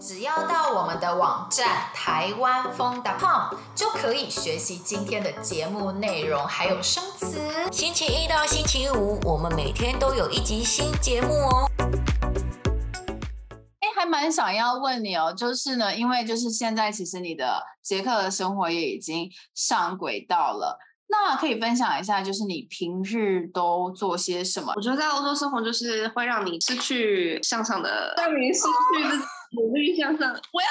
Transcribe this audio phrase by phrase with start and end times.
[0.00, 7.38] 只要到我们的网站台湾风 .com 就可以学习今天的节目内容，还有生词。
[7.70, 11.70] 星期一到星期五，我们每天都有一集新节目哦。
[13.80, 20.78] 哎，还蛮想要问你哦，就是呢，因为就是现在其实你的捷克的生活也已经上轨道了，
[21.08, 24.72] 那可以分享一下，就是你平日都做些什么？
[24.76, 29.24] 我觉得在欧洲生活就是会让你失去向上的，让你失去的。
[29.52, 30.68] 努力向上，我要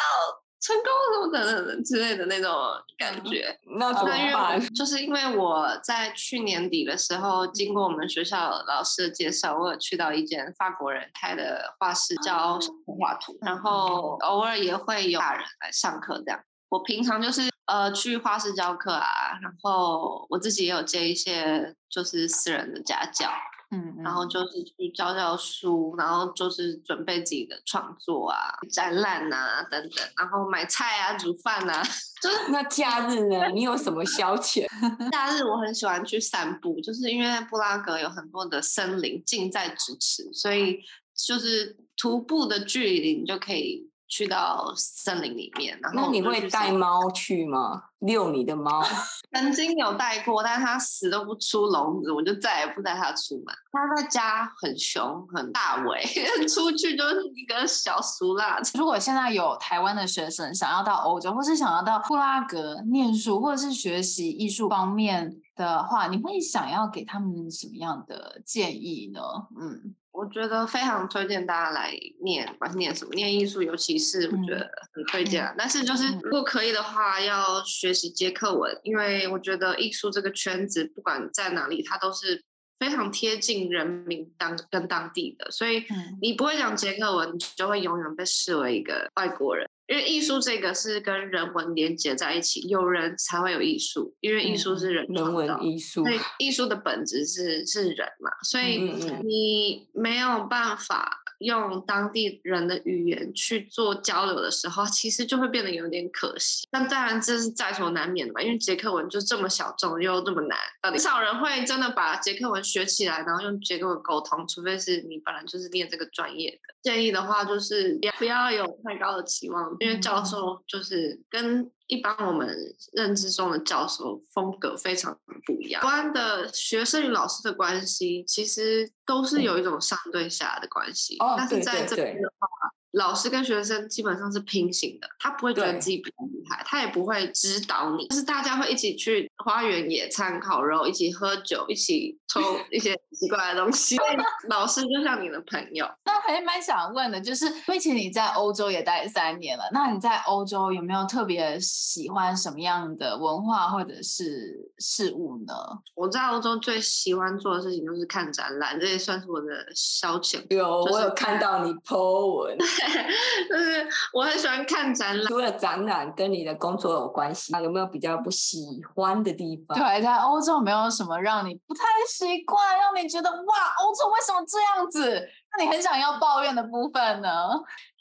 [0.62, 2.52] 成功什么等等之类的那种
[2.98, 3.48] 感觉。
[3.66, 4.60] 嗯、那怎么办？
[4.74, 16.40] 就是因为我在去年底的时候，经过我们学校老师的介绍，我有去到一间法国人开的画室教画图，然后偶尔也会有大人来上课这样。
[16.68, 23.30] 我平常就是呃去画室教课啊，然后我自己也有接一些就是私人的家教。
[23.72, 28.38] 嗯，然后就是去教教书，然后就是准备自己的创作啊、
[28.72, 31.84] 展览啊等等，然后买菜啊、煮饭啊。
[32.22, 33.50] 就是那假日呢？
[33.54, 34.66] 你有什么消遣？
[35.12, 40.80] 假日我很喜欢去散步，就是因为布拉格有很多的森林近在咫尺，所以
[41.16, 43.89] 就是徒步的距离你就可以。
[44.10, 47.84] 去到森林里面，然后那你会带猫去吗？
[48.00, 48.84] 遛你的猫？
[49.32, 53.54] 曾经有带过，但是它死都不出笼子，我就再也不带它出门。
[53.72, 56.04] 它在家很凶，很大尾，
[56.50, 58.60] 出去就是一个小俗辣。
[58.74, 69.22] 如果现在有台湾的学生想要到欧洲，或是想要到布拉格念书，或者是学习艺术方面的话，你会想要给他们什么样的建议呢？
[69.60, 69.94] 嗯。
[70.12, 75.46] 我觉得非常推荐大家来念，不管是念什么，念艺术，尤其是我觉得很推荐。
[75.46, 82.44] 嗯、但是就是如果可以的话，要学习捷克文，因为我觉得艺术这个圈子不管在哪里，它都是
[82.80, 85.86] 非常贴近人民当跟当地的，所以
[86.22, 89.70] 你不会讲捷克文，你就会永远被视为一个外国人。
[89.90, 98.78] 因为艺术这个是跟人文连接在一起，有人才会有艺术，因为艺术是人人文艺术，所以艺术的本质是是人嘛，所以
[99.24, 106.68] 你没有办法用当地人的语言去做交流的时候，其实就会变得有点可惜。
[106.70, 116.60] 但当然这是在所难免的嘛，因为捷克文就这么小众又这么难，很少人会真的把捷克文学起来，然后用捷克文沟通，除非是你本来就是念这个专业的。
[116.82, 119.76] 建议的话就是不要有太高的期望。
[119.80, 122.48] 因为教授就是跟一般我们
[122.94, 125.82] 认知中的教授风格非常不一样。
[125.82, 131.18] 关的学生与老师的关系，其实都是有一种上对下的关系。
[131.20, 132.48] 哦，但是在这边的话。
[132.94, 142.42] 老师跟学生基本上是平行的，他不会觉得自己比较厉害，他也不会指导你，就是大家会一起去花园野餐、烤肉，一起喝酒，一起抽
[142.72, 143.98] 一些奇怪的东西。
[144.50, 145.88] 老师就像你的朋友。
[146.06, 155.54] 那还蛮想问的，就是因为其实你在欧洲也待三年了，那你在欧洲有没有特别喜欢什么样的文化或者是事物呢？
[155.96, 160.40] 我在欧洲最喜欢做的事情就是看展览，这也算是我的消遣。
[160.50, 162.58] 有，就是、我有看到你 po 文。
[162.58, 168.58] 就是我很喜欢看展览，除了展览跟你的工作有关系，那有没有比较不喜
[168.94, 169.78] 欢的地方？
[169.78, 175.28] 对，在欧洲没有什么让你不太习惯，让你觉得哇，欧洲为什么这样子？
[175.58, 177.30] 那你很想要抱怨的部分呢？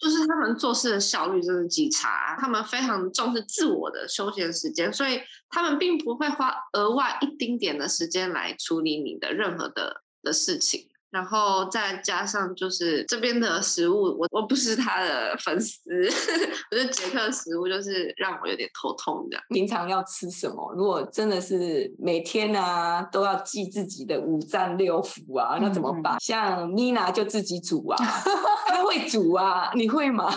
[0.00, 10.88] 就是他们做事的效率真的极差，他们非常重视自我的休闲时间，所以他们并不会花额外一丁点的时间来处理你的任何的的事情。
[11.10, 15.80] 然后再加上就是这边的食物，我我不是他的粉丝，
[16.70, 19.44] 我觉得捷克食物就是让我有点头痛这样。
[19.48, 20.74] 平常要吃什么？
[20.76, 26.14] 如果真的是每天啊都要记自己的五脏六腑啊，那怎么办？
[26.16, 28.30] 嗯、像 Mina 就自己煮啊，他
[28.88, 30.28] 会煮啊，你会吗？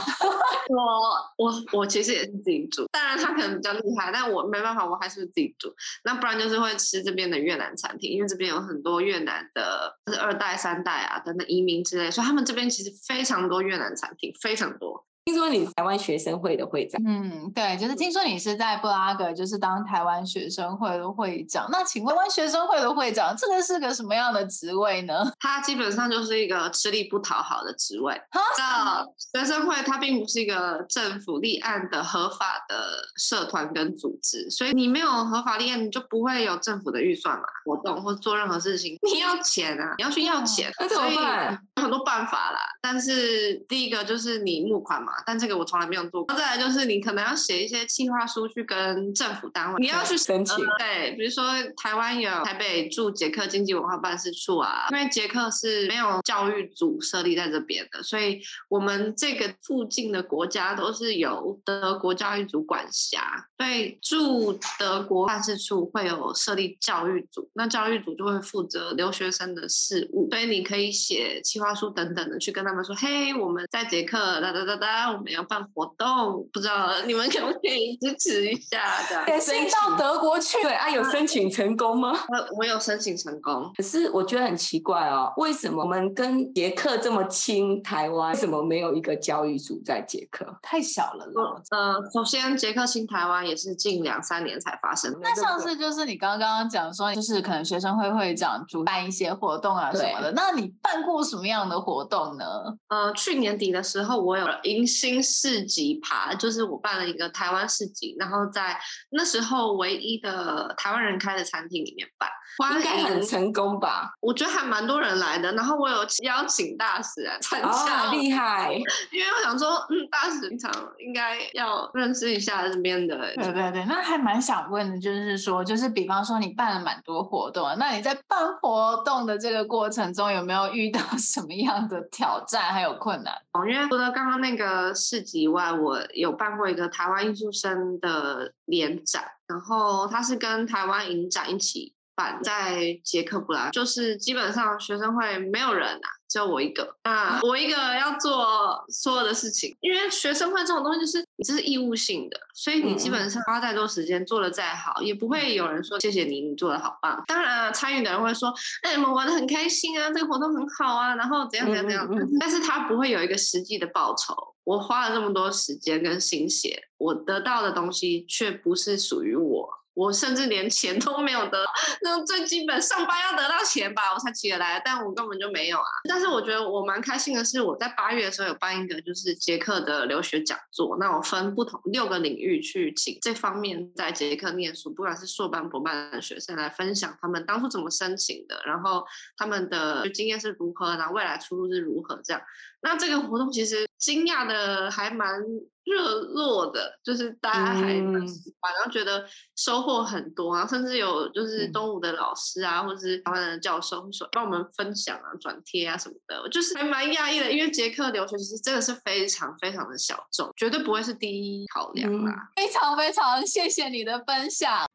[0.70, 5.74] 我我我其实也是自己煮，当然他可能比较厉害，但我没办法，我还是自己煮。
[6.04, 10.52] 那不然就是会吃这边的越南餐厅，因为这边有很多越南的，就是二代。
[10.62, 15.08] 三代啊，等等移民之类，所以他们这边其实非常多越南餐厅，非常多。
[15.32, 21.70] 听说你台湾学生会的会长，嗯，对，就是听说你是在布拉格，就是当台湾学生会的会长。
[21.72, 25.32] 那请问，台湾学生会的会长，这个是个什么样的职位呢？
[25.40, 28.14] 他基本上就是一个吃力不讨好的职位。
[28.32, 32.76] 啊，学生会它并不是一个政府立案的合法的
[33.16, 41.58] 社团跟组织，所以你没有合法立案，你就不会有政府的预算嘛，活动或做任何事情，你要钱啊，你要去要钱，那怎么办？
[41.78, 42.60] 有很多办法啦。
[42.82, 45.14] 但是第一个就是你募款嘛。
[45.26, 46.36] 但这个我从来没有做过。
[46.36, 50.58] 再来就是你可能要写一些企划书去跟政府单位，你要去申请。
[50.78, 51.44] 对，比如说
[51.78, 63.46] 台湾有台北驻捷克经济文化办事处啊，因为捷克是没有教育组设立在这边的，所以我们这个附近的国家都是由德国教育组管辖。
[63.58, 79.26] 对，驻德国办事处会有设立教育组，那教育组就会负责留学生的事务，所以你可以写企划书等等的去跟他们说，嘿，我们在捷克哒哒哒哒，我们要办活动，不知道你们可不可以支持一下的？
[79.26, 82.12] 对，申请到德国去，对啊，有申请成功吗？
[82.30, 90.46] 我我有申请成功，可是我觉得很奇怪哦，为什么我们跟捷克这么亲，台湾为什么没有一个教育组在捷克？
[90.62, 91.62] 太小了了。
[91.72, 95.20] 呃，首先捷克亲台湾也是近两三年才发生的。
[95.22, 100.32] 那上次就是你刚刚讲说，就是可能学生会会长主办一些活动啊什么的。
[100.34, 102.46] 那你办过什么样的活动呢？
[102.90, 108.78] 呃，去年底的时候，我有迎新市集爬，就是我办了一个台湾市集，然后在
[109.12, 112.30] 那时候唯一的台湾人开的餐厅里面办。
[112.76, 114.12] 应该很成功吧？
[114.20, 118.74] 我觉得还蛮多人来的，然后我有邀请大使来参加，哦，厉害！
[118.74, 123.18] 因为我想说，嗯，大使平常应该要认识一下这边的。
[123.36, 133.34] 对对对，那还蛮想问的，就是说，就是比方说你办了蛮多活动，那你在办活动的这个过程中，有没有遇到什么样的挑战还有困难？
[133.54, 142.40] 哦，因为除了刚刚那个市集外，我有办过一个台湾艺术生的联展，然后它是跟台湾影展一起办。
[142.44, 146.96] 在捷克布拉，就是基本上学生会没有人啊，只有我一个。
[147.04, 157.22] 那我一个要做所有的事情，因为学生会这种东西就是你这是义务性的，所以你基本上花再多时间做的再好，也不会有人说谢谢你，你做的好棒。
[157.28, 162.08] 当然啊，参与的人会说，哎，你们玩的很开心啊，这个活动很好啊，然后怎样怎样怎样。
[162.40, 164.34] 但是他不会有一个实际的报酬。
[164.64, 169.81] 我花了这么多时间跟心血，我得到的东西却不是属于我。
[169.94, 171.66] 我甚至连钱都没有得，
[172.02, 175.90] 那最基本上班要得到钱吧，我才起得来，但我根本就没有啊。
[176.08, 189.06] 但是我觉得我蛮开心的是，我在八月的时候有办一个就是捷克的留学讲座，那我分不同六个领域去请这方面在捷克念书，不管是硕班、博班的学生来分享他们当初怎么申请的，然后
[189.36, 192.42] 他们的经验是如何，然后未来出路是如何这样。
[192.84, 195.40] 那这个活动其实惊讶的还蛮
[195.84, 199.26] 热络的，就是大家还蛮喜欢，然后觉得
[199.56, 212.52] 收获很多啊，甚至有就是东吴的老师啊，或者是台湾的教授会说帮我们分享啊、转贴啊什么的，我就是还蛮讶异的，因为捷克留学其实真的是非常非常的小众，绝对不会是第一考量啦。
[212.56, 214.88] 非常非常谢谢你的分享，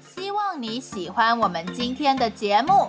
[0.00, 2.88] 希望你喜欢我们今天的节目。